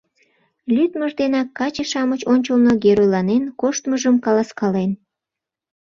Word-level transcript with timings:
Лӱдмыж 0.75 1.11
денак 1.19 1.47
каче-шамыч 1.57 2.21
ончылно 2.31 2.71
геройланен 2.83 3.43
коштмыжым 3.59 4.15
каласкален. 4.25 4.91